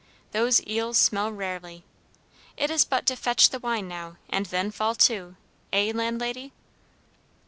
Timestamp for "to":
3.05-3.15, 4.95-5.35